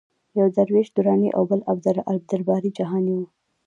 [0.39, 3.21] یو د درویش دراني او بل د عبدالباري جهاني و.